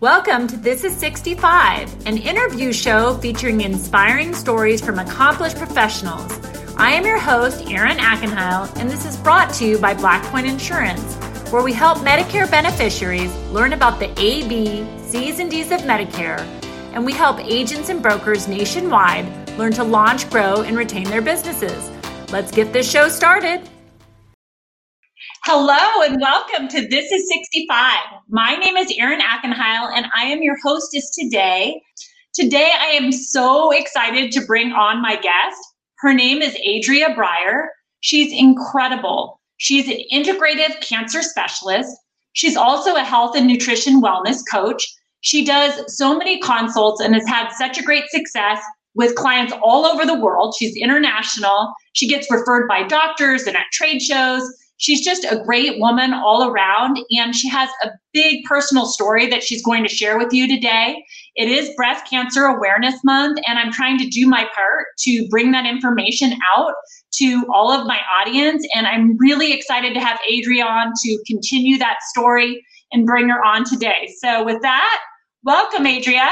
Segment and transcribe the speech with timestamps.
[0.00, 6.36] Welcome to This is 65, an interview show featuring inspiring stories from accomplished professionals.
[6.76, 11.14] I am your host, Erin Ackenheil, and this is brought to you by Blackpoint Insurance,
[11.52, 16.40] where we help Medicare beneficiaries learn about the A, B, C's, and D's of Medicare,
[16.92, 19.26] and we help agents and brokers nationwide
[19.56, 21.88] learn to launch, grow, and retain their businesses.
[22.32, 23.70] Let's get this show started.
[25.46, 27.98] Hello and welcome to This is 65.
[28.30, 31.82] My name is Erin Ackenheil and I am your hostess today.
[32.32, 35.60] Today I am so excited to bring on my guest.
[35.98, 37.68] Her name is Adrea Brier.
[38.00, 39.38] She's incredible.
[39.58, 41.94] She's an integrative cancer specialist.
[42.32, 44.82] She's also a health and nutrition wellness coach.
[45.20, 48.62] She does so many consults and has had such a great success
[48.94, 50.54] with clients all over the world.
[50.58, 51.74] She's international.
[51.92, 54.50] She gets referred by doctors and at trade shows
[54.84, 59.42] she's just a great woman all around and she has a big personal story that
[59.42, 61.02] she's going to share with you today.
[61.36, 65.52] It is breast cancer awareness month and i'm trying to do my part to bring
[65.52, 66.74] that information out
[67.12, 71.78] to all of my audience and i'm really excited to have adrea on to continue
[71.78, 74.12] that story and bring her on today.
[74.18, 75.00] So with that
[75.44, 76.30] welcome adrea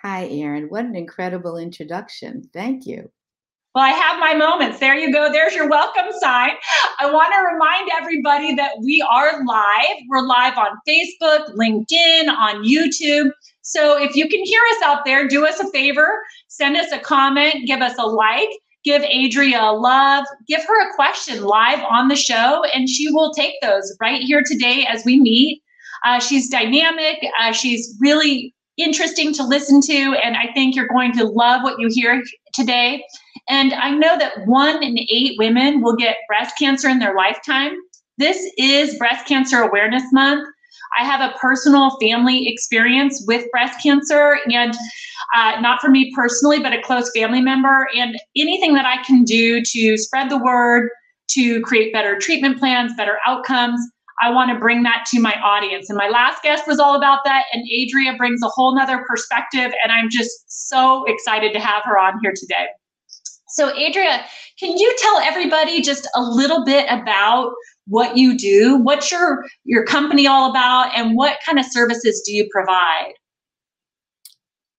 [0.00, 0.68] hi erin.
[0.68, 2.48] What an incredible introduction.
[2.52, 3.10] Thank you
[3.74, 4.80] well, I have my moments.
[4.80, 5.30] There you go.
[5.30, 6.50] There's your welcome sign.
[6.98, 9.96] I want to remind everybody that we are live.
[10.08, 13.30] We're live on Facebook, LinkedIn, on YouTube.
[13.62, 16.98] So if you can hear us out there, do us a favor, send us a
[16.98, 18.48] comment, give us a like,
[18.82, 23.32] give Adrea a love, give her a question live on the show, and she will
[23.34, 25.62] take those right here today as we meet.
[26.04, 27.24] Uh, she's dynamic.
[27.38, 31.78] Uh, she's really interesting to listen to, and I think you're going to love what
[31.78, 32.20] you hear
[32.52, 33.04] today.
[33.50, 37.72] And I know that one in eight women will get breast cancer in their lifetime.
[38.16, 40.46] This is Breast Cancer Awareness Month.
[40.96, 44.72] I have a personal family experience with breast cancer, and
[45.34, 47.88] uh, not for me personally, but a close family member.
[47.96, 50.88] And anything that I can do to spread the word,
[51.30, 53.80] to create better treatment plans, better outcomes,
[54.22, 55.90] I want to bring that to my audience.
[55.90, 57.44] And my last guest was all about that.
[57.52, 59.72] And Adrea brings a whole nother perspective.
[59.82, 62.66] And I'm just so excited to have her on here today.
[63.52, 64.24] So, Adrea,
[64.58, 67.52] can you tell everybody just a little bit about
[67.86, 68.76] what you do?
[68.76, 70.92] What's your, your company all about?
[70.96, 73.12] And what kind of services do you provide?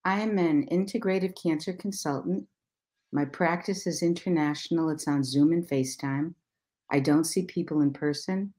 [0.05, 2.47] I'm an integrative cancer consultant.
[3.11, 6.33] My practice is international, it's on Zoom and FaceTime.
[6.89, 8.53] I don't see people in person.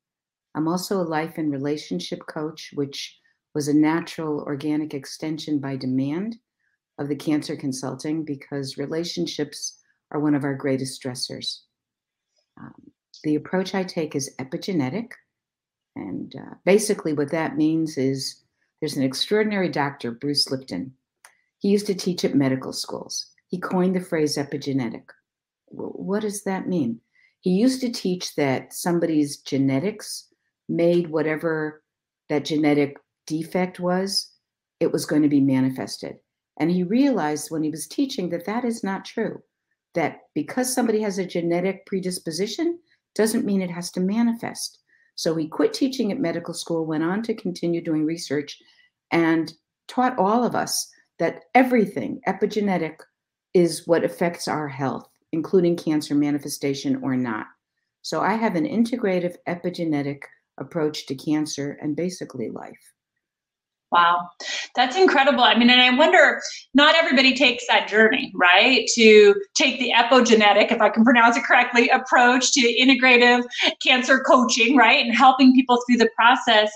[0.55, 3.19] I'm also a life and relationship coach, which
[3.55, 6.37] was a natural organic extension by demand
[6.99, 9.79] of the cancer consulting because relationships
[10.13, 11.61] are one of our greatest stressors.
[12.61, 12.93] Um,
[13.25, 15.11] the approach I take is epigenetic.
[15.97, 18.43] And uh, basically, what that means is
[18.81, 20.93] there's an extraordinary doctor, Bruce Lipton.
[21.59, 23.27] He used to teach at medical schools.
[23.49, 25.05] He coined the phrase epigenetic.
[25.69, 27.01] what does that mean?
[27.41, 30.29] He used to teach that somebody's genetics
[30.69, 31.83] made whatever
[32.29, 32.97] that genetic
[33.27, 34.33] defect was,
[34.81, 36.17] it was going to be manifested.
[36.59, 39.43] And he realized when he was teaching that that is not true.
[39.95, 42.79] That because somebody has a genetic predisposition
[43.15, 44.79] doesn't mean it has to manifest.
[45.15, 48.59] So he quit teaching at medical school, went on to continue doing research,
[49.11, 49.53] and
[49.89, 50.89] taught all of us
[51.19, 52.97] that everything epigenetic
[53.55, 57.47] is what affects our health, including cancer manifestation or not.
[58.01, 60.23] So I have an integrative epigenetic
[60.59, 62.93] approach to cancer and basically life.
[63.93, 64.27] Wow,
[64.75, 65.45] that's incredible.
[65.45, 66.41] I mean, and I wonder,
[66.73, 68.89] not everybody takes that journey, right?
[68.95, 73.43] To take the epigenetic, if I can pronounce it correctly, approach to integrative
[73.87, 75.05] cancer coaching, right?
[75.05, 76.73] And helping people through the process.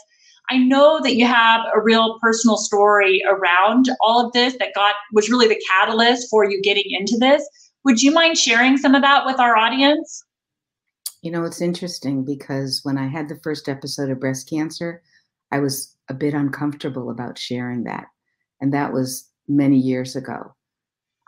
[0.50, 4.94] I know that you have a real personal story around all of this that got
[5.14, 7.42] was really the catalyst for you getting into this.
[7.84, 10.22] Would you mind sharing some of that with our audience?
[11.22, 15.02] You know, it's interesting because when I had the first episode of breast cancer,
[15.50, 18.06] I was a bit uncomfortable about sharing that.
[18.60, 20.54] And that was many years ago.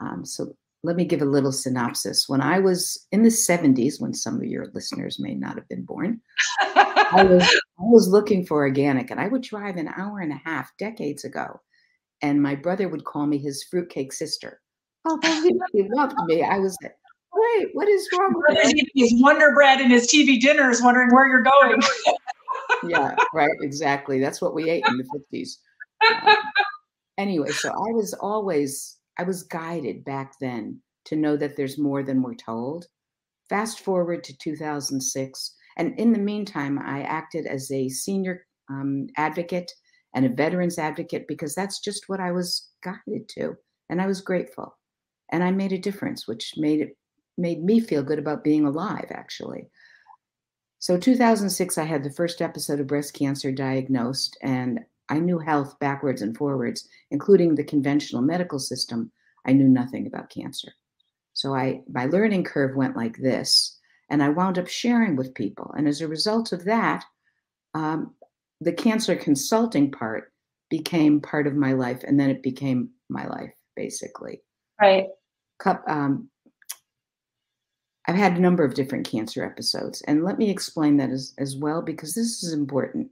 [0.00, 0.54] Um, so
[0.84, 2.28] let me give a little synopsis.
[2.28, 5.84] When I was in the 70s, when some of your listeners may not have been
[5.84, 6.20] born,
[6.74, 10.40] I, was, I was looking for organic and I would drive an hour and a
[10.44, 11.60] half decades ago.
[12.22, 14.60] And my brother would call me his fruitcake sister.
[15.04, 15.18] Oh,
[15.72, 16.42] he loved me.
[16.42, 16.94] I was like,
[17.34, 18.72] wait, what is wrong with?
[18.94, 21.80] His Wonder Bread and his TV dinners, wondering where you're going.
[22.84, 24.20] yeah, right, exactly.
[24.20, 25.58] That's what we ate in the 50s.
[26.26, 26.36] Um,
[27.18, 32.02] anyway, so I was always, I was guided back then to know that there's more
[32.02, 32.86] than we're told.
[33.48, 35.54] Fast forward to 2006.
[35.76, 39.72] And in the meantime, I acted as a senior um, advocate
[40.14, 43.54] and a veterans advocate because that's just what I was guided to.
[43.88, 44.76] And I was grateful.
[45.30, 46.96] And I made a difference, which made it
[47.36, 49.68] made me feel good about being alive, actually.
[50.88, 54.80] So 2006, I had the first episode of breast cancer diagnosed, and
[55.10, 59.12] I knew health backwards and forwards, including the conventional medical system.
[59.46, 60.72] I knew nothing about cancer.
[61.34, 65.74] So I my learning curve went like this, and I wound up sharing with people.
[65.76, 67.04] And as a result of that,
[67.74, 68.14] um,
[68.62, 70.32] the cancer consulting part
[70.70, 74.40] became part of my life, and then it became my life basically.
[74.80, 75.08] Right.
[75.86, 76.30] Um,
[78.08, 81.56] I've had a number of different cancer episodes, and let me explain that as, as
[81.56, 83.10] well because this is important.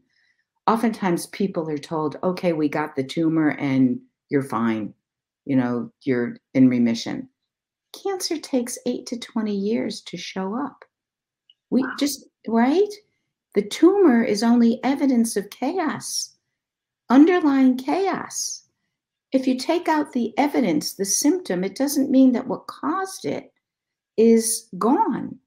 [0.66, 4.00] Oftentimes, people are told, okay, we got the tumor and
[4.30, 4.94] you're fine,
[5.44, 7.28] you know, you're in remission.
[8.02, 10.82] Cancer takes eight to 20 years to show up.
[11.68, 11.92] We wow.
[11.98, 12.88] just, right?
[13.54, 16.36] The tumor is only evidence of chaos,
[17.10, 18.64] underlying chaos.
[19.30, 23.52] If you take out the evidence, the symptom, it doesn't mean that what caused it
[24.16, 25.38] is gone.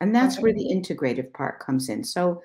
[0.00, 0.42] And that's okay.
[0.42, 2.04] where the integrative part comes in.
[2.04, 2.42] So,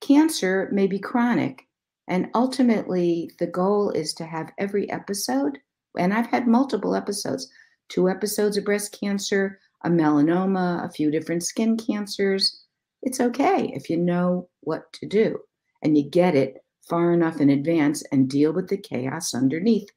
[0.00, 1.66] cancer may be chronic,
[2.08, 5.58] and ultimately, the goal is to have every episode,
[5.98, 7.50] and I've had multiple episodes
[7.90, 12.64] two episodes of breast cancer, a melanoma, a few different skin cancers.
[13.02, 15.38] It's okay if you know what to do
[15.82, 19.88] and you get it far enough in advance and deal with the chaos underneath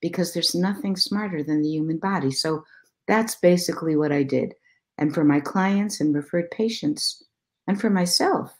[0.00, 2.30] because there's nothing smarter than the human body.
[2.30, 2.64] So
[3.06, 4.54] that's basically what I did.
[4.98, 7.22] And for my clients and referred patients,
[7.66, 8.56] and for myself,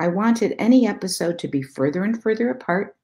[0.00, 2.96] I wanted any episode to be further and further apart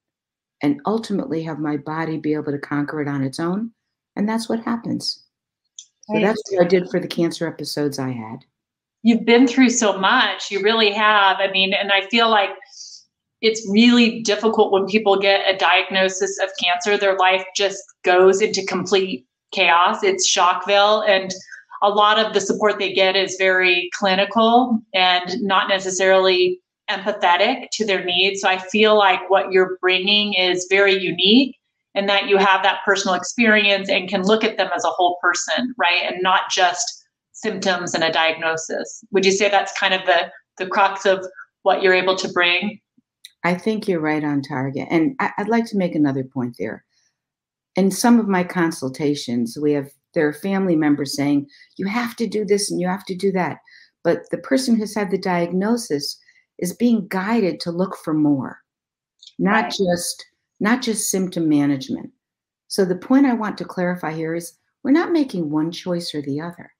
[0.62, 3.70] and ultimately have my body be able to conquer it on its own.
[4.16, 5.24] And that's what happens.
[6.02, 8.44] So that's what I did for the cancer episodes I had.
[9.02, 10.50] You've been through so much.
[10.50, 11.36] You really have.
[11.38, 12.50] I mean, and I feel like
[13.40, 16.98] it's really difficult when people get a diagnosis of cancer.
[16.98, 20.02] Their life just goes into complete chaos.
[20.02, 21.02] It's Shockville.
[21.08, 21.32] And
[21.82, 26.60] a lot of the support they get is very clinical and not necessarily
[26.90, 28.40] empathetic to their needs.
[28.40, 31.56] So I feel like what you're bringing is very unique
[31.94, 35.18] and that you have that personal experience and can look at them as a whole
[35.22, 36.02] person, right?
[36.06, 39.02] And not just symptoms and a diagnosis.
[39.12, 41.24] Would you say that's kind of the the crux of
[41.62, 42.80] what you're able to bring?
[43.44, 44.86] I think you're right on target.
[44.90, 46.84] And I, would like to make another point there.
[47.80, 51.46] In some of my consultations, we have there are family members saying,
[51.78, 53.56] you have to do this and you have to do that.
[54.04, 56.18] But the person who's had the diagnosis
[56.58, 58.58] is being guided to look for more,
[59.38, 59.72] not right.
[59.72, 60.26] just
[60.60, 62.10] not just symptom management.
[62.68, 66.20] So the point I want to clarify here is we're not making one choice or
[66.20, 66.70] the other,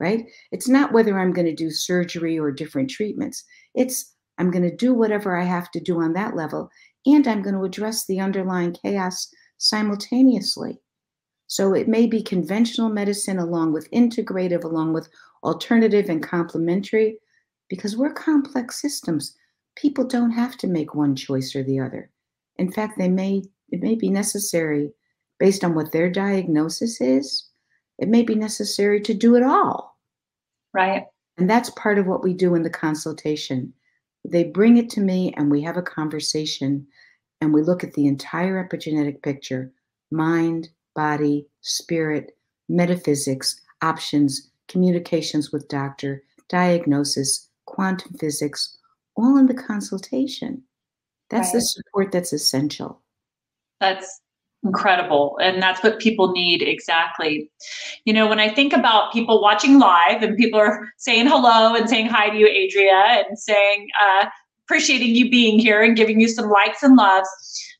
[0.00, 0.26] right?
[0.50, 3.42] It's not whether I'm going to do surgery or different treatments.
[3.74, 6.68] It's I'm going to do whatever I have to do on that level,
[7.06, 10.80] and I'm going to address the underlying chaos simultaneously.
[11.46, 15.08] So it may be conventional medicine along with integrative, along with
[15.44, 17.18] alternative and complementary,
[17.68, 19.36] because we're complex systems.
[19.76, 22.10] People don't have to make one choice or the other.
[22.56, 24.92] In fact, they may it may be necessary
[25.38, 27.48] based on what their diagnosis is.
[27.98, 29.96] It may be necessary to do it all.
[30.74, 31.04] Right.
[31.38, 33.72] And that's part of what we do in the consultation.
[34.28, 36.86] They bring it to me and we have a conversation
[37.42, 39.72] and we look at the entire epigenetic picture
[40.12, 42.36] mind, body, spirit,
[42.68, 48.78] metaphysics, options, communications with doctor, diagnosis, quantum physics,
[49.16, 50.62] all in the consultation.
[51.30, 51.54] That's right.
[51.54, 53.02] the support that's essential.
[53.80, 54.20] That's
[54.62, 55.36] incredible.
[55.42, 57.50] And that's what people need exactly.
[58.04, 61.88] You know, when I think about people watching live and people are saying hello and
[61.88, 64.26] saying hi to you, Adrea, and saying, uh,
[64.66, 67.28] appreciating you being here and giving you some likes and loves.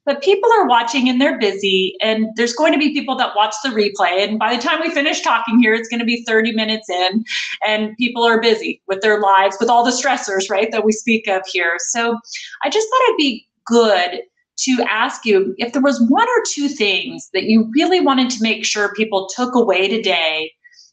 [0.05, 3.55] But people are watching and they're busy, and there's going to be people that watch
[3.63, 4.27] the replay.
[4.27, 7.25] And by the time we finish talking here, it's going to be 30 minutes in,
[7.65, 11.29] and people are busy with their lives, with all the stressors, right, that we speak
[11.29, 11.75] of here.
[11.91, 12.19] So
[12.65, 14.23] I just thought it'd be good
[14.59, 18.43] to ask you if there was one or two things that you really wanted to
[18.43, 20.51] make sure people took away today,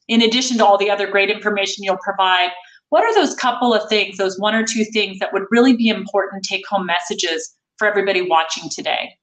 [0.08, 2.50] in addition to all the other great information you'll provide.
[2.90, 5.90] What are those couple of things, those one or two things that would really be
[5.90, 9.16] important take home messages for everybody watching today?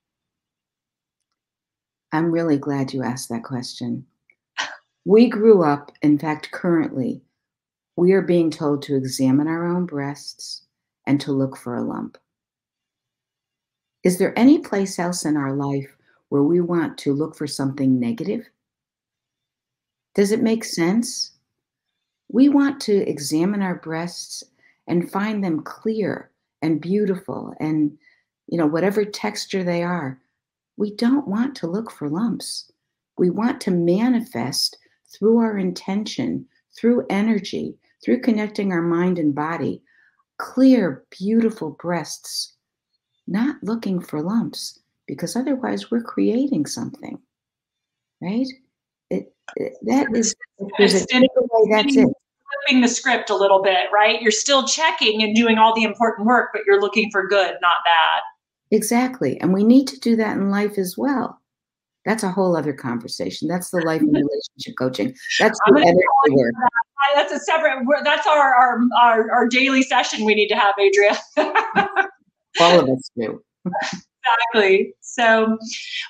[2.13, 4.07] I'm really glad you asked that question.
[5.05, 7.23] We grew up, in fact, currently,
[7.97, 10.67] we are being told to examine our own breasts
[11.07, 12.19] and to look for a lump.
[14.03, 15.97] Is there any place else in our life
[16.29, 18.49] where we want to look for something negative?
[20.15, 21.33] Does it make sense?
[22.28, 24.42] We want to examine our breasts
[24.87, 26.30] and find them clear
[26.62, 27.97] and beautiful and
[28.47, 30.21] you know, whatever texture they are.
[30.76, 32.71] We don't want to look for lumps.
[33.18, 34.78] We want to manifest
[35.09, 39.83] through our intention, through energy, through connecting our mind and body,
[40.38, 42.52] clear, beautiful breasts,
[43.26, 47.18] not looking for lumps, because otherwise we're creating something,
[48.21, 48.47] right?
[49.83, 50.35] That is,
[50.79, 52.09] there's a way, that's it
[52.65, 54.21] flipping the script a little bit, right?
[54.23, 57.76] You're still checking and doing all the important work, but you're looking for good, not
[57.85, 58.23] bad.
[58.71, 59.41] Exactly.
[59.41, 61.41] And we need to do that in life as well.
[62.05, 63.49] That's a whole other conversation.
[63.49, 65.15] That's the life and relationship coaching.
[65.38, 65.97] That's the energy
[66.31, 66.53] work.
[66.61, 66.71] That.
[67.15, 67.85] That's a separate.
[68.05, 71.19] That's our, our our our daily session we need to have, Adrea.
[72.61, 73.43] All of us do.
[73.65, 74.95] exactly.
[75.00, 75.47] So,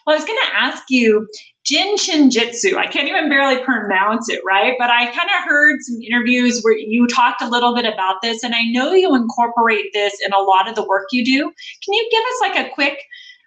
[0.07, 1.27] well, I was going to ask you,
[1.67, 2.77] Jin Shin Jyutsu.
[2.77, 4.77] I can't even barely pronounce it, right?
[4.79, 8.45] But I kind of heard some interviews where you talked a little bit about this,
[8.45, 11.43] and I know you incorporate this in a lot of the work you do.
[11.43, 13.03] Can you give us like a quick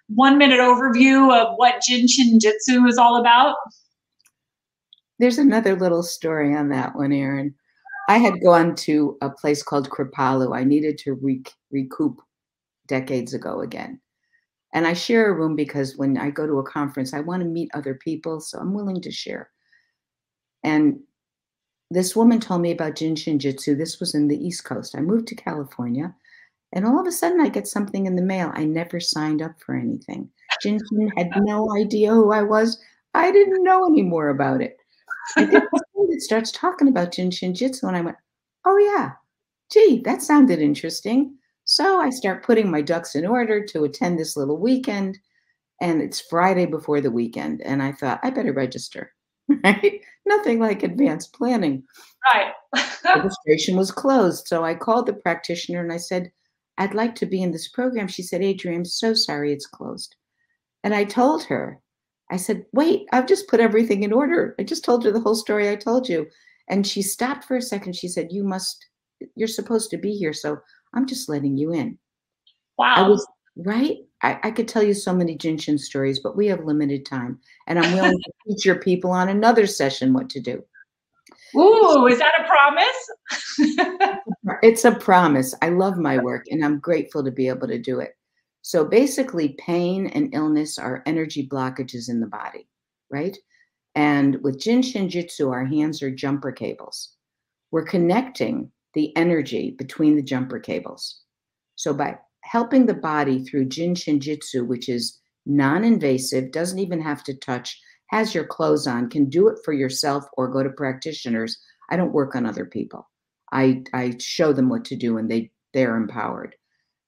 [0.08, 3.56] one minute overview of what Jin Shin Jyutsu is all about?
[5.18, 7.54] There's another little story on that one, Erin.
[8.10, 10.54] I had gone to a place called Kripalu.
[10.54, 12.20] I needed to re- recoup
[12.86, 14.00] decades ago again.
[14.72, 17.48] And I share a room because when I go to a conference, I want to
[17.48, 18.40] meet other people.
[18.40, 19.50] So I'm willing to share.
[20.62, 21.00] And
[21.90, 23.76] this woman told me about Jin Shin Jyutsu.
[23.76, 24.94] This was in the East Coast.
[24.96, 26.14] I moved to California.
[26.72, 28.52] And all of a sudden, I get something in the mail.
[28.54, 30.30] I never signed up for anything.
[30.62, 32.80] Jin Shin had no idea who I was.
[33.14, 34.76] I didn't know any more about it.
[35.36, 37.88] It starts talking about Jin Shin Jyutsu.
[37.88, 38.16] And I went,
[38.64, 39.12] oh, yeah.
[39.72, 41.34] Gee, that sounded interesting.
[41.70, 45.20] So I start putting my ducks in order to attend this little weekend.
[45.80, 47.62] And it's Friday before the weekend.
[47.62, 49.12] And I thought, I better register.
[49.64, 50.00] Right?
[50.26, 51.84] Nothing like advanced planning.
[52.34, 52.52] Right.
[53.04, 54.48] Registration was closed.
[54.48, 56.32] So I called the practitioner and I said,
[56.78, 58.08] I'd like to be in this program.
[58.08, 60.16] She said, Adrian, I'm so sorry it's closed.
[60.82, 61.80] And I told her,
[62.32, 64.56] I said, wait, I've just put everything in order.
[64.58, 66.26] I just told her the whole story I told you.
[66.68, 67.94] And she stopped for a second.
[67.94, 68.86] She said, You must,
[69.34, 70.32] you're supposed to be here.
[70.32, 70.58] So
[70.94, 71.98] I'm just letting you in.
[72.78, 72.94] Wow.
[72.96, 73.98] I was right.
[74.22, 77.38] I, I could tell you so many Jin Shin stories, but we have limited time.
[77.66, 80.62] And I'm willing to teach your people on another session what to do.
[81.56, 84.18] Ooh, is that a promise?
[84.62, 85.54] it's a promise.
[85.62, 88.12] I love my work and I'm grateful to be able to do it.
[88.62, 92.68] So basically, pain and illness are energy blockages in the body,
[93.10, 93.36] right?
[93.94, 97.16] And with Jin Shin Jyutsu, our hands are jumper cables.
[97.70, 101.20] We're connecting the energy between the jumper cables.
[101.76, 107.22] So by helping the body through Jin Shin Jyutsu, which is non-invasive, doesn't even have
[107.24, 111.58] to touch, has your clothes on, can do it for yourself or go to practitioners.
[111.90, 113.08] I don't work on other people.
[113.52, 116.56] I, I show them what to do and they they're empowered.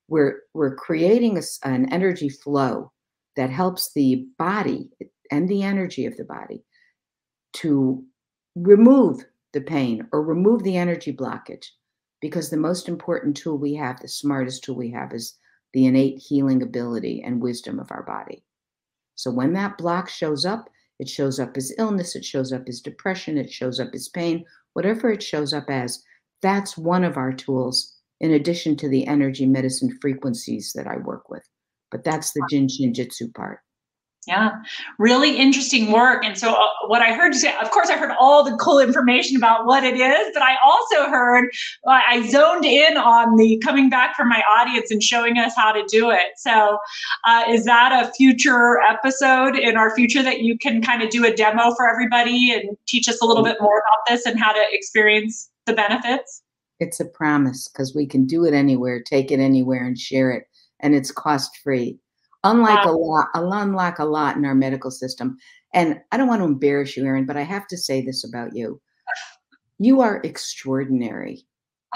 [0.08, 2.92] We're we're creating a, an energy flow
[3.36, 4.90] that helps the body
[5.30, 6.64] and the energy of the body
[7.54, 8.04] to
[8.54, 11.66] remove the pain or remove the energy blockage
[12.20, 15.36] because the most important tool we have, the smartest tool we have, is
[15.72, 18.44] the innate healing ability and wisdom of our body.
[19.14, 20.68] So when that block shows up,
[20.98, 24.44] it shows up as illness, it shows up as depression, it shows up as pain,
[24.74, 26.02] whatever it shows up as,
[26.42, 31.28] that's one of our tools in addition to the energy medicine frequencies that I work
[31.28, 31.42] with.
[31.90, 33.60] But that's the Jin Shin Jyutsu part.
[34.28, 34.52] Yeah,
[35.00, 36.24] really interesting work.
[36.24, 38.78] And so, uh, what I heard you say, of course, I heard all the cool
[38.78, 41.46] information about what it is, but I also heard,
[41.88, 45.72] uh, I zoned in on the coming back from my audience and showing us how
[45.72, 46.34] to do it.
[46.36, 46.78] So,
[47.26, 51.24] uh, is that a future episode in our future that you can kind of do
[51.24, 54.52] a demo for everybody and teach us a little bit more about this and how
[54.52, 56.42] to experience the benefits?
[56.78, 60.44] It's a promise because we can do it anywhere, take it anywhere, and share it,
[60.78, 61.98] and it's cost free
[62.44, 62.92] unlike wow.
[62.92, 65.36] a lot, unlike a lot in our medical system.
[65.74, 68.54] And I don't want to embarrass you, Erin, but I have to say this about
[68.54, 68.80] you.
[69.78, 71.46] You are extraordinary.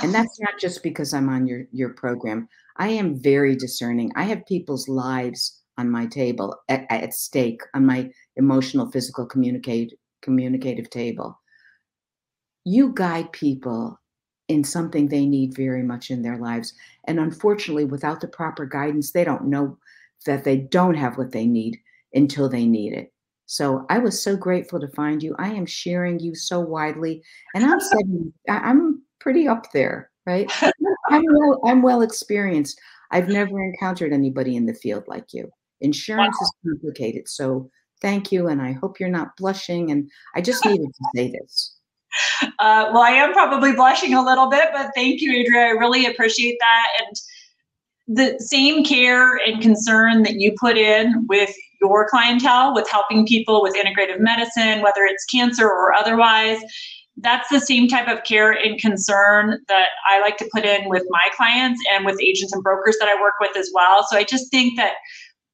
[0.03, 2.49] And that's not just because I'm on your, your program.
[2.77, 4.13] I am very discerning.
[4.17, 9.93] I have people's lives on my table at, at stake on my emotional, physical, communicate,
[10.23, 11.39] communicative table.
[12.65, 13.99] You guide people
[14.49, 16.73] in something they need very much in their lives.
[17.05, 19.77] And unfortunately, without the proper guidance, they don't know
[20.25, 21.79] that they don't have what they need
[22.15, 23.13] until they need it.
[23.47, 25.35] So I was so grateful to find you.
[25.39, 27.23] I am sharing you so widely,
[27.55, 30.51] and I'm saying I'm pretty up there, right?
[31.11, 32.81] I'm well, I'm well experienced.
[33.13, 35.49] I've never encountered anybody in the field like you.
[35.81, 36.45] Insurance wow.
[36.45, 37.71] is complicated, so
[38.03, 39.93] thank you, and I hope you're not blushing.
[39.93, 41.73] And I just needed to say this.
[42.61, 45.67] Uh, well, I am probably blushing a little bit, but thank you, Adrea.
[45.67, 47.15] I really appreciate that, and
[48.09, 53.63] the same care and concern that you put in with your clientele, with helping people
[53.63, 56.61] with integrative medicine, whether it's cancer or otherwise,
[57.19, 61.05] that's the same type of care and concern that I like to put in with
[61.09, 64.07] my clients and with agents and brokers that I work with as well.
[64.09, 64.95] So I just think that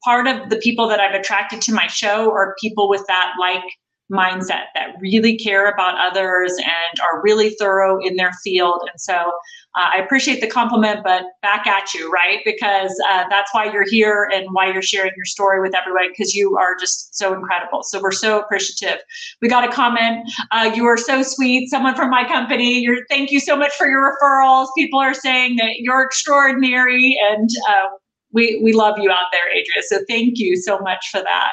[0.05, 3.63] part of the people that I've attracted to my show are people with that like
[4.13, 8.83] mindset that really care about others and are really thorough in their field.
[8.91, 9.33] And so
[9.75, 12.41] uh, I appreciate the compliment, but back at you, right?
[12.45, 16.35] Because uh, that's why you're here and why you're sharing your story with everybody because
[16.35, 17.83] you are just so incredible.
[17.83, 18.99] So we're so appreciative.
[19.41, 20.31] We got a comment.
[20.51, 21.71] Uh, you are so sweet.
[21.71, 22.81] Someone from my company.
[22.81, 24.69] You're, thank you so much for your referrals.
[24.77, 27.89] People are saying that you're extraordinary and uh,
[28.33, 29.83] we, we love you out there, Adrea.
[29.87, 31.53] So thank you so much for that.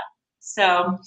[0.59, 0.99] So,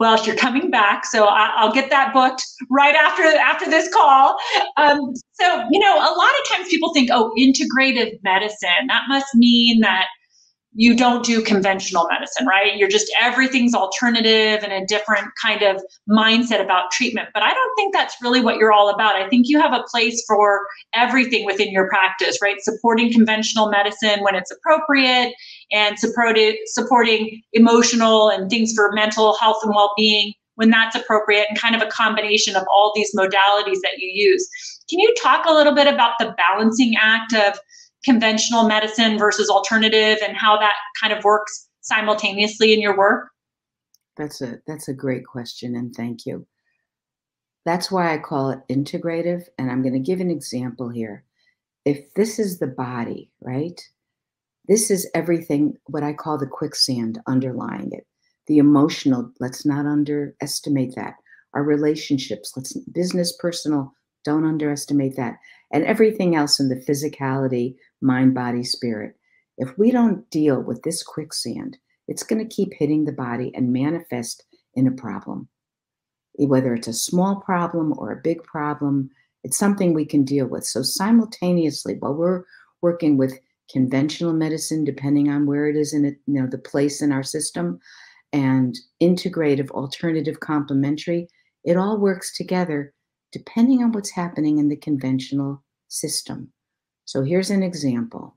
[0.00, 4.38] well, you're coming back, so I, will get that booked right after after this call.
[4.78, 8.86] Um, so, you know, a lot of times people think, oh, integrative medicine.
[8.88, 10.06] That must mean that
[10.72, 12.76] you don't do conventional medicine, right?
[12.78, 17.28] You're just everything's alternative and a different kind of mindset about treatment.
[17.34, 19.16] But I don't think that's really what you're all about.
[19.16, 22.56] I think you have a place for everything within your practice, right?
[22.60, 25.34] Supporting conventional medicine when it's appropriate
[25.72, 31.74] and supporting emotional and things for mental health and well-being when that's appropriate and kind
[31.74, 34.48] of a combination of all these modalities that you use.
[34.88, 37.58] Can you talk a little bit about the balancing act of
[38.04, 43.28] conventional medicine versus alternative and how that kind of works simultaneously in your work?
[44.16, 46.46] That's a that's a great question and thank you.
[47.66, 51.24] That's why I call it integrative and I'm going to give an example here.
[51.84, 53.80] If this is the body, right?
[54.68, 58.06] This is everything what I call the quicksand underlying it.
[58.46, 61.14] The emotional, let's not underestimate that.
[61.54, 63.92] Our relationships, let's business, personal,
[64.24, 65.38] don't underestimate that.
[65.72, 69.16] And everything else in the physicality, mind, body, spirit.
[69.58, 73.72] If we don't deal with this quicksand, it's going to keep hitting the body and
[73.72, 74.44] manifest
[74.74, 75.48] in a problem.
[76.34, 79.10] Whether it's a small problem or a big problem,
[79.42, 80.64] it's something we can deal with.
[80.64, 82.42] So, simultaneously, while we're
[82.82, 83.38] working with
[83.70, 87.22] conventional medicine, depending on where it is in it, you know, the place in our
[87.22, 87.80] system,
[88.32, 91.28] and integrative, alternative, complementary,
[91.64, 92.92] it all works together
[93.32, 96.50] depending on what's happening in the conventional system.
[97.04, 98.36] So here's an example.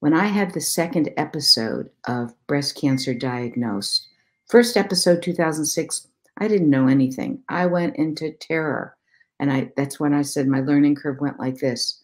[0.00, 4.06] When I had the second episode of breast cancer diagnosed,
[4.48, 7.42] first episode 2006, I didn't know anything.
[7.48, 8.96] I went into terror.
[9.40, 12.03] And I that's when I said my learning curve went like this.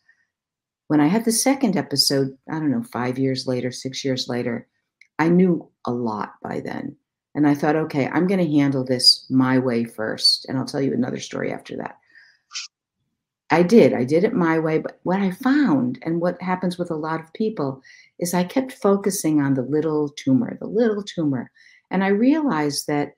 [0.91, 4.67] When I had the second episode, I don't know, 5 years later, 6 years later,
[5.21, 6.97] I knew a lot by then.
[7.37, 10.47] And I thought, okay, I'm going to handle this my way first.
[10.49, 11.97] And I'll tell you another story after that.
[13.51, 13.93] I did.
[13.93, 14.79] I did it my way.
[14.79, 17.81] But what I found, and what happens with a lot of people,
[18.19, 21.53] is I kept focusing on the little tumor, the little tumor.
[21.93, 23.13] And I realized that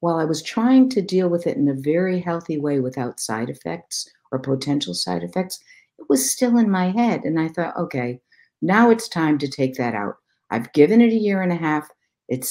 [0.00, 3.50] while I was trying to deal with it in a very healthy way without side
[3.50, 5.62] effects or potential side effects,
[6.02, 7.22] it was still in my head.
[7.24, 8.20] And I thought, okay,
[8.60, 10.16] now it's time to take that out.
[10.50, 11.88] I've given it a year and a half.
[12.28, 12.46] It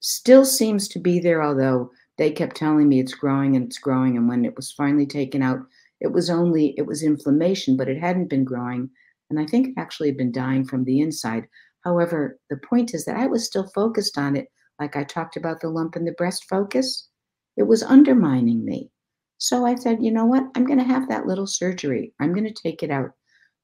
[0.00, 4.16] still seems to be there, although they kept telling me it's growing and it's growing.
[4.16, 5.60] And when it was finally taken out,
[6.00, 8.90] it was only, it was inflammation, but it hadn't been growing.
[9.30, 11.46] And I think it actually had been dying from the inside.
[11.84, 14.48] However, the point is that I was still focused on it,
[14.80, 17.08] like I talked about the lump in the breast focus.
[17.56, 18.90] It was undermining me.
[19.38, 20.44] So I said, you know what?
[20.54, 22.12] I'm going to have that little surgery.
[22.20, 23.12] I'm going to take it out.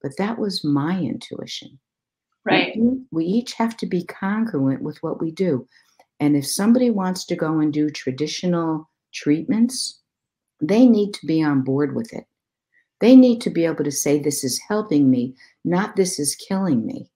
[0.03, 1.79] But that was my intuition.
[2.45, 2.77] Right.
[2.77, 5.67] We, we each have to be congruent with what we do.
[6.21, 10.01] And if somebody wants to go and do traditional treatments,
[10.61, 12.25] they need to be on board with it.
[13.01, 15.35] They need to be able to say, This is helping me,
[15.65, 17.11] not this is killing me.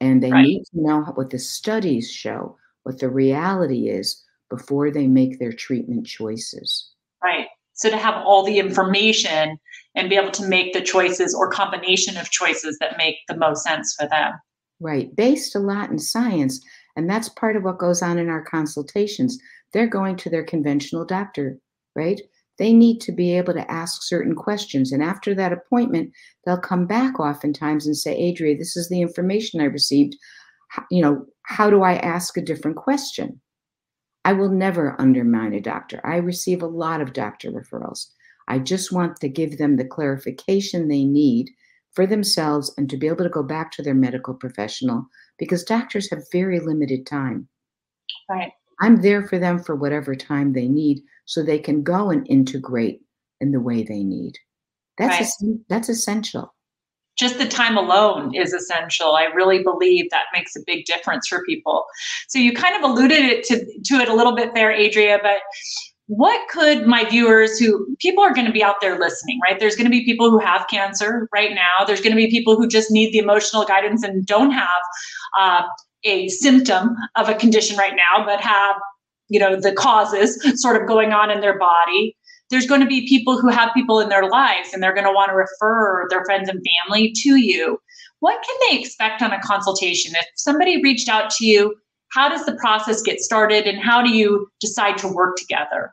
[0.00, 0.42] And they right.
[0.42, 5.52] need to know what the studies show, what the reality is before they make their
[5.52, 6.89] treatment choices.
[7.22, 7.46] Right.
[7.74, 9.58] So to have all the information
[9.94, 13.64] and be able to make the choices or combination of choices that make the most
[13.64, 14.32] sense for them.
[14.80, 15.14] Right.
[15.14, 16.64] Based a lot in science.
[16.96, 19.38] And that's part of what goes on in our consultations.
[19.72, 21.58] They're going to their conventional doctor
[21.94, 22.20] right?
[22.58, 24.92] They need to be able to ask certain questions.
[24.92, 26.12] And after that appointment,
[26.44, 30.16] they'll come back oftentimes and say, Adrea, this is the information I received.
[30.90, 33.40] You know, how do I ask a different question?
[34.24, 36.00] I will never undermine a doctor.
[36.04, 38.06] I receive a lot of doctor referrals.
[38.48, 41.50] I just want to give them the clarification they need
[41.92, 45.06] for themselves and to be able to go back to their medical professional
[45.38, 47.48] because doctors have very limited time.
[48.28, 48.52] Right.
[48.80, 53.00] I'm there for them for whatever time they need so they can go and integrate
[53.40, 54.38] in the way they need.
[54.98, 55.58] That's right.
[55.68, 56.54] that's essential.
[57.18, 59.14] Just the time alone is essential.
[59.14, 61.84] I really believe that makes a big difference for people.
[62.28, 65.40] So you kind of alluded it to, to it a little bit there, Adrea, but
[66.10, 69.76] what could my viewers who people are going to be out there listening right there's
[69.76, 72.66] going to be people who have cancer right now there's going to be people who
[72.66, 74.68] just need the emotional guidance and don't have
[75.38, 75.62] uh,
[76.02, 78.74] a symptom of a condition right now but have
[79.28, 82.16] you know the causes sort of going on in their body
[82.50, 85.12] there's going to be people who have people in their lives and they're going to
[85.12, 87.80] want to refer their friends and family to you
[88.20, 91.74] what can they expect on a consultation if somebody reached out to you
[92.12, 95.92] how does the process get started and how do you decide to work together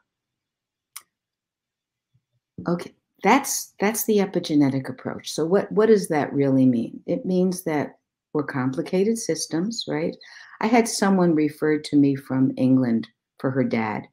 [2.67, 2.93] Okay,
[3.23, 5.31] that's that's the epigenetic approach.
[5.31, 7.01] So what what does that really mean?
[7.05, 7.97] It means that
[8.33, 10.15] we're complicated systems, right?
[10.61, 13.07] I had someone referred to me from England
[13.39, 14.07] for her dad,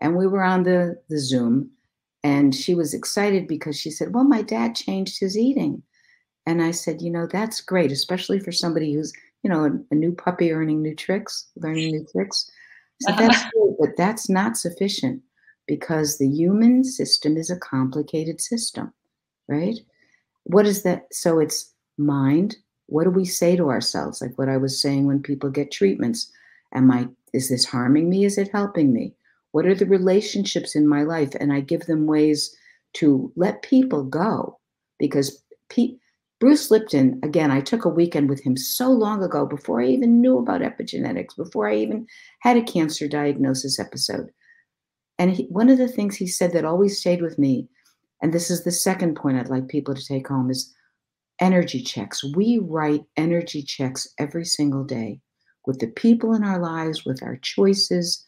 [0.00, 1.70] and we were on the the Zoom,
[2.28, 5.82] and she was excited because she said, "Well, my dad changed his eating,"
[6.44, 9.94] and I said, "You know, that's great, especially for somebody who's you know a, a
[9.94, 12.50] new puppy earning new tricks, learning new tricks."
[13.00, 15.22] So that's great, but that's not sufficient
[15.66, 18.92] because the human system is a complicated system,
[19.48, 19.78] right?
[20.44, 21.06] What is that?
[21.10, 22.56] So it's mind.
[22.88, 24.20] What do we say to ourselves?
[24.20, 26.30] Like what I was saying when people get treatments.
[26.74, 28.26] Am I, is this harming me?
[28.26, 29.14] Is it helping me?
[29.52, 31.32] What are the relationships in my life?
[31.40, 32.54] And I give them ways
[32.94, 34.58] to let people go
[34.98, 35.96] because pe-
[36.40, 40.20] Bruce Lipton, again, I took a weekend with him so long ago before I even
[40.20, 42.06] knew about epigenetics, before I even
[42.40, 44.30] had a cancer diagnosis episode.
[45.18, 47.68] And he, one of the things he said that always stayed with me,
[48.22, 50.72] and this is the second point I'd like people to take home, is
[51.40, 52.22] energy checks.
[52.36, 55.20] We write energy checks every single day
[55.66, 58.24] with the people in our lives, with our choices.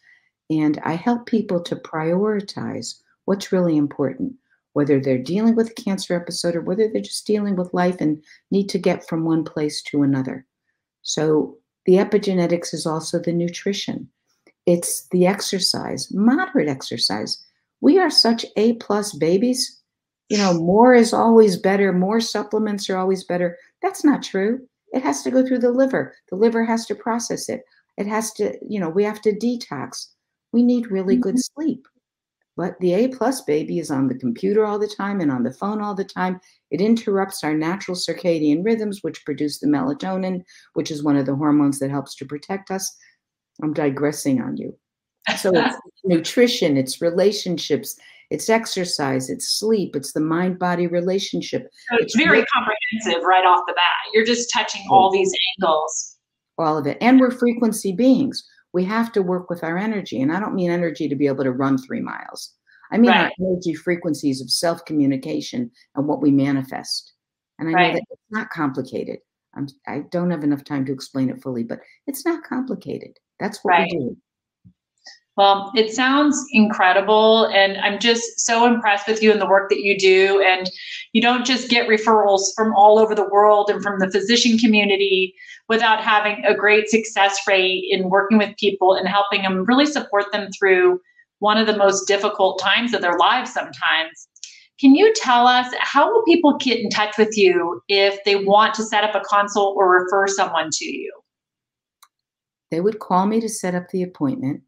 [0.51, 4.33] And I help people to prioritize what's really important,
[4.73, 8.21] whether they're dealing with a cancer episode or whether they're just dealing with life and
[8.51, 10.45] need to get from one place to another.
[11.03, 14.09] So the epigenetics is also the nutrition.
[14.65, 17.41] It's the exercise, moderate exercise.
[17.79, 19.79] We are such A plus babies.
[20.27, 23.57] You know, more is always better, more supplements are always better.
[23.81, 24.67] That's not true.
[24.91, 26.13] It has to go through the liver.
[26.29, 27.63] The liver has to process it.
[27.97, 30.07] It has to, you know, we have to detox.
[30.51, 31.61] We need really good mm-hmm.
[31.61, 31.87] sleep.
[32.57, 35.53] But the A plus baby is on the computer all the time and on the
[35.53, 36.39] phone all the time.
[36.69, 41.35] It interrupts our natural circadian rhythms, which produce the melatonin, which is one of the
[41.35, 42.95] hormones that helps to protect us.
[43.63, 44.77] I'm digressing on you.
[45.37, 47.95] So it's nutrition, it's relationships,
[48.31, 51.67] it's exercise, it's sleep, it's the mind body relationship.
[51.89, 54.11] So it's, it's very comprehensive right off the bat.
[54.13, 56.17] You're just touching all these angles.
[56.57, 56.97] All of it.
[57.01, 58.43] And we're frequency beings.
[58.73, 60.21] We have to work with our energy.
[60.21, 62.53] And I don't mean energy to be able to run three miles.
[62.91, 63.25] I mean right.
[63.25, 67.13] our energy frequencies of self communication and what we manifest.
[67.59, 67.87] And I right.
[67.87, 69.19] know that it's not complicated.
[69.55, 73.17] I'm, I do not have enough time to explain it fully, but it's not complicated.
[73.39, 73.89] That's what right.
[73.91, 74.17] we do.
[75.37, 77.45] Well, it sounds incredible.
[77.47, 80.43] And I'm just so impressed with you and the work that you do.
[80.45, 80.69] And
[81.13, 85.33] you don't just get referrals from all over the world and from the physician community
[85.69, 90.25] without having a great success rate in working with people and helping them really support
[90.33, 90.99] them through
[91.39, 94.27] one of the most difficult times of their lives sometimes.
[94.79, 98.73] Can you tell us how will people get in touch with you if they want
[98.75, 101.11] to set up a consult or refer someone to you?
[102.69, 104.61] They would call me to set up the appointment,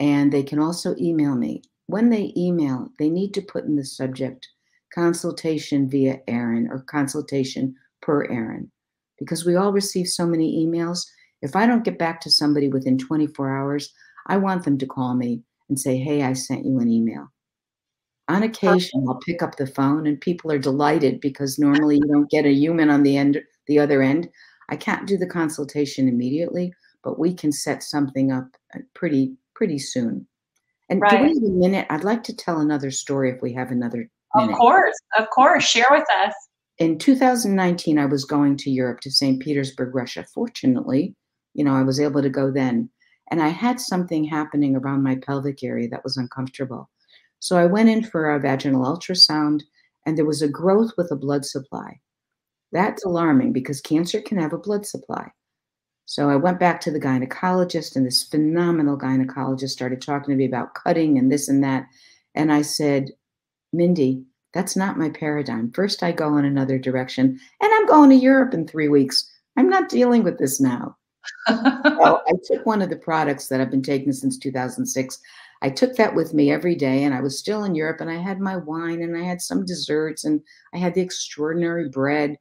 [0.00, 1.62] and they can also email me.
[1.86, 4.48] When they email, they need to put in the subject
[4.94, 8.70] consultation via Erin or consultation per Erin
[9.18, 11.06] because we all receive so many emails.
[11.42, 13.92] If I don't get back to somebody within 24 hours,
[14.26, 17.28] I want them to call me and say, Hey, I sent you an email.
[18.28, 22.30] On occasion, I'll pick up the phone and people are delighted because normally you don't
[22.30, 24.28] get a human on the end, the other end.
[24.68, 29.78] I can't do the consultation immediately, but we can set something up uh, pretty pretty
[29.78, 30.26] soon.
[30.88, 31.10] And right.
[31.10, 31.86] do we have a minute?
[31.90, 34.52] I'd like to tell another story if we have another minute.
[34.52, 35.64] Of course, of course.
[35.64, 36.32] Share with us.
[36.78, 39.42] In 2019, I was going to Europe to St.
[39.42, 40.24] Petersburg, Russia.
[40.32, 41.14] Fortunately,
[41.54, 42.88] you know, I was able to go then.
[43.30, 46.88] And I had something happening around my pelvic area that was uncomfortable.
[47.40, 49.62] So I went in for a vaginal ultrasound,
[50.06, 52.00] and there was a growth with a blood supply.
[52.72, 55.30] That's alarming because cancer can have a blood supply.
[56.08, 60.46] So I went back to the gynecologist, and this phenomenal gynecologist started talking to me
[60.46, 61.86] about cutting and this and that.
[62.34, 63.10] And I said,
[63.74, 65.70] Mindy, that's not my paradigm.
[65.70, 69.30] First, I go in another direction, and I'm going to Europe in three weeks.
[69.58, 70.96] I'm not dealing with this now.
[71.46, 71.56] so
[72.26, 75.20] I took one of the products that I've been taking since 2006.
[75.60, 78.16] I took that with me every day, and I was still in Europe, and I
[78.16, 80.40] had my wine, and I had some desserts, and
[80.72, 82.38] I had the extraordinary bread,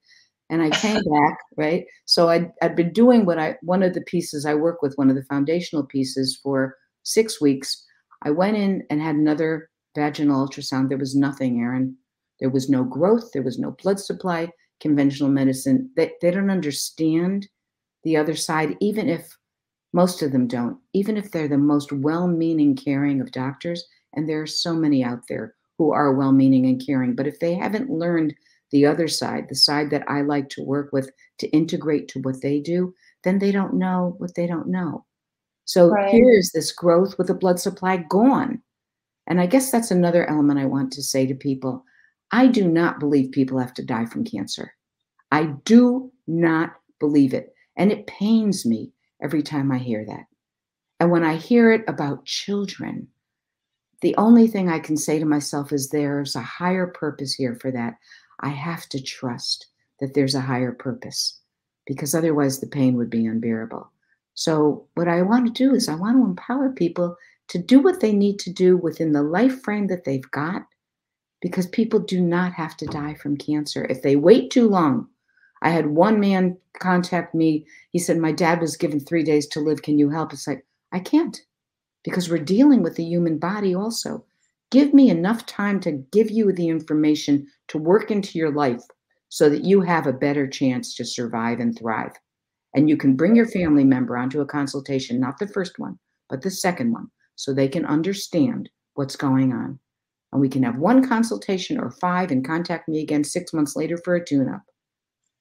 [0.50, 1.86] and I came back, right?
[2.06, 5.10] So I'd, I'd been doing what I, one of the pieces I work with, one
[5.10, 7.86] of the foundational pieces for six weeks.
[8.24, 10.90] I went in and had another vaginal ultrasound.
[10.90, 11.96] There was nothing, Erin.
[12.40, 14.50] There was no growth, there was no blood supply.
[14.80, 17.48] Conventional medicine, they, they don't understand
[18.04, 19.36] the other side, even if
[19.92, 23.84] most of them don't, even if they're the most well meaning, caring of doctors.
[24.14, 27.16] And there are so many out there who are well meaning and caring.
[27.16, 28.36] But if they haven't learned
[28.72, 32.42] the other side, the side that I like to work with to integrate to what
[32.42, 35.06] they do, then they don't know what they don't know.
[35.66, 36.12] So right.
[36.12, 38.62] here's this growth with the blood supply gone.
[39.28, 41.84] And I guess that's another element I want to say to people.
[42.32, 44.74] I do not believe people have to die from cancer.
[45.32, 47.54] I do not believe it.
[47.76, 50.26] And it pains me every time I hear that.
[51.00, 53.08] And when I hear it about children,
[54.02, 57.72] the only thing I can say to myself is there's a higher purpose here for
[57.72, 57.96] that.
[58.40, 59.68] I have to trust
[60.00, 61.40] that there's a higher purpose
[61.86, 63.90] because otherwise the pain would be unbearable.
[64.36, 68.02] So, what I want to do is I want to empower people to do what
[68.02, 70.64] they need to do within the life frame that they've got
[71.42, 73.86] because people do not have to die from cancer.
[73.86, 75.08] If they wait too long,
[75.62, 77.66] I had one man contact me.
[77.92, 79.82] He said, My dad was given three days to live.
[79.82, 80.34] Can you help?
[80.34, 81.40] It's like, I can't
[82.04, 84.24] because we're dealing with the human body also.
[84.70, 88.82] Give me enough time to give you the information to work into your life
[89.30, 92.14] so that you have a better chance to survive and thrive.
[92.74, 95.98] And you can bring your family member onto a consultation, not the first one,
[96.30, 99.80] but the second one, so they can understand what's going on.
[100.32, 103.98] And we can have one consultation or five and contact me again six months later
[104.04, 104.62] for a tune up.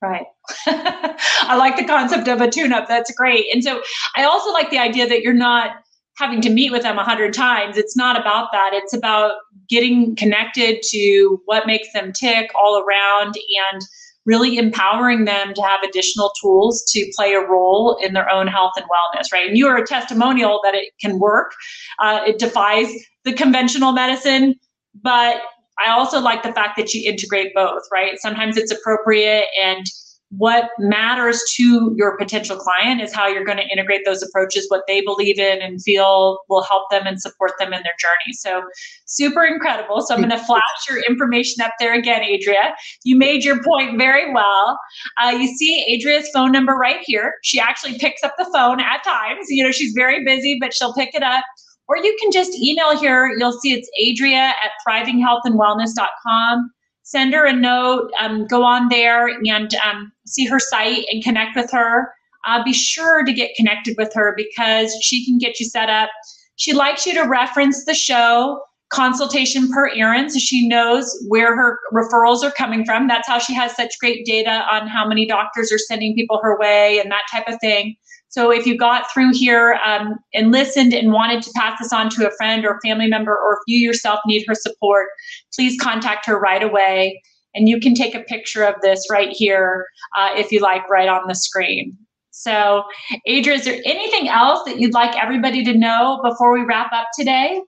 [0.00, 0.26] Right.
[0.66, 2.86] I like the concept of a tune up.
[2.86, 3.46] That's great.
[3.52, 3.82] And so
[4.16, 5.76] I also like the idea that you're not
[6.16, 7.76] having to meet with them a hundred times.
[7.76, 8.70] It's not about that.
[8.72, 9.34] It's about
[9.68, 13.34] getting connected to what makes them tick all around
[13.72, 13.82] and
[14.24, 18.72] really empowering them to have additional tools to play a role in their own health
[18.76, 19.46] and wellness, right?
[19.46, 21.52] And you are a testimonial that it can work.
[22.00, 22.92] Uh, it defies
[23.24, 24.56] the conventional medicine,
[25.00, 25.42] but
[25.78, 28.18] I also like the fact that you integrate both, right?
[28.18, 29.86] Sometimes it's appropriate and
[30.30, 34.82] what matters to your potential client is how you're going to integrate those approaches, what
[34.88, 38.32] they believe in and feel will help them and support them in their journey.
[38.32, 38.62] So,
[39.04, 40.02] super incredible.
[40.02, 42.72] So, I'm going to flash your information up there again, Adrea.
[43.04, 44.78] You made your point very well.
[45.22, 47.34] Uh, you see Adrea's phone number right here.
[47.42, 49.46] She actually picks up the phone at times.
[49.48, 51.44] You know, she's very busy, but she'll pick it up.
[51.88, 53.32] Or you can just email here.
[53.38, 56.72] You'll see it's adrea at thrivinghealthandwellness.com
[57.06, 61.54] send her a note, um, go on there and um, see her site and connect
[61.54, 62.12] with her.
[62.44, 66.10] Uh, be sure to get connected with her because she can get you set up.
[66.56, 71.78] She likes you to reference the show consultation per Erin so she knows where her
[71.92, 73.06] referrals are coming from.
[73.06, 76.58] That's how she has such great data on how many doctors are sending people her
[76.58, 77.94] way and that type of thing.
[78.36, 82.10] So if you got through here um, and listened and wanted to pass this on
[82.10, 85.06] to a friend or family member, or if you yourself need her support,
[85.54, 87.22] please contact her right away.
[87.54, 89.86] And you can take a picture of this right here
[90.18, 91.96] uh, if you like, right on the screen.
[92.30, 92.84] So,
[93.26, 97.06] Adria, is there anything else that you'd like everybody to know before we wrap up
[97.18, 97.62] today?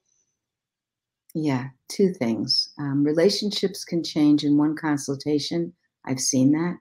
[1.34, 2.74] Yeah, two things.
[2.78, 5.72] Um, relationships can change in one consultation.
[6.04, 6.76] I've seen that.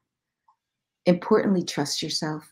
[1.05, 2.51] Importantly, trust yourself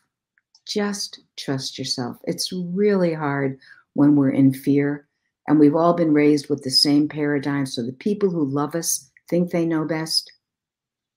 [0.66, 2.18] just trust yourself.
[2.24, 3.60] It's really hard
[3.94, 5.08] when we're in fear.
[5.48, 7.66] And we've all been raised with the same paradigm.
[7.66, 10.32] So the people who love us think they know best.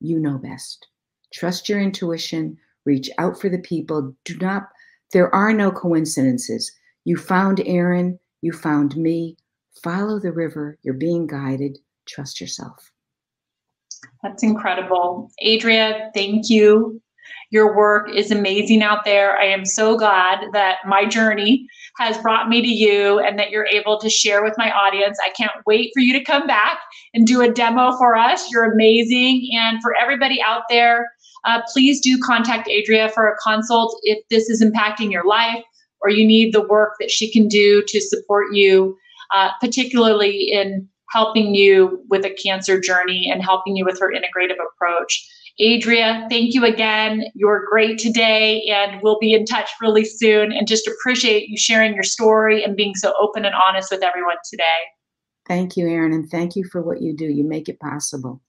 [0.00, 0.86] You know best.
[1.32, 2.56] Trust your intuition.
[2.84, 4.14] Reach out for the people.
[4.24, 4.68] Do not,
[5.12, 6.70] there are no coincidences.
[7.04, 8.18] You found Erin.
[8.42, 9.36] You found me.
[9.82, 10.78] Follow the river.
[10.82, 11.78] You're being guided.
[12.06, 12.92] Trust yourself.
[14.22, 15.30] That's incredible.
[15.44, 17.00] Adrea, thank you
[17.50, 19.36] your work is amazing out there.
[19.38, 23.66] I am so glad that my journey has brought me to you and that you're
[23.66, 25.18] able to share with my audience.
[25.24, 26.78] I can't wait for you to come back
[27.14, 28.50] and do a demo for us.
[28.50, 29.48] You're amazing.
[29.52, 31.10] And for everybody out there,
[31.44, 35.64] uh, please do contact Adrea for a consult if this is impacting your life
[36.00, 38.96] or you need the work that she can do to support you,
[39.34, 44.58] uh, particularly in helping you with a cancer journey and helping you with her integrative
[44.74, 45.26] approach.
[45.60, 47.24] Adrea, thank you again.
[47.34, 50.52] You're great today, and we'll be in touch really soon.
[50.52, 54.36] And just appreciate you sharing your story and being so open and honest with everyone
[54.48, 54.62] today.
[55.48, 57.24] Thank you, Erin, and thank you for what you do.
[57.24, 58.40] You make it possible.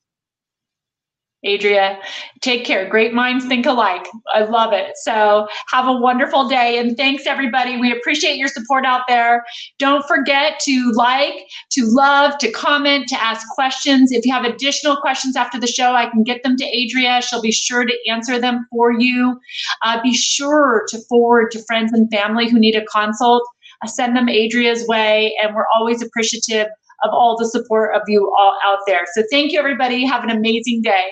[1.45, 1.97] Adrea.
[2.41, 2.87] Take care.
[2.89, 4.05] Great minds think alike.
[4.33, 4.97] I love it.
[4.97, 6.77] So have a wonderful day.
[6.77, 7.77] And thanks, everybody.
[7.77, 9.45] We appreciate your support out there.
[9.77, 14.11] Don't forget to like, to love, to comment, to ask questions.
[14.11, 17.21] If you have additional questions after the show, I can get them to Adrea.
[17.23, 19.39] She'll be sure to answer them for you.
[19.81, 23.43] Uh, be sure to forward to friends and family who need a consult.
[23.81, 25.37] Uh, send them Adrea's way.
[25.41, 26.67] And we're always appreciative
[27.05, 29.05] of all the support of you all out there.
[29.13, 30.05] So thank you, everybody.
[30.05, 31.11] Have an amazing day.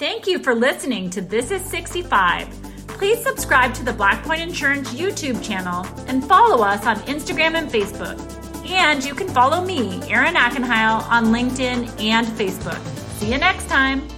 [0.00, 2.48] Thank you for listening to This is 65.
[2.86, 8.18] Please subscribe to the Blackpoint Insurance YouTube channel and follow us on Instagram and Facebook.
[8.66, 12.82] And you can follow me, Erin Ackenheil, on LinkedIn and Facebook.
[13.18, 14.08] See you next time.